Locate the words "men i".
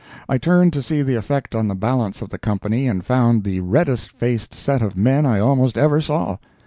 4.97-5.39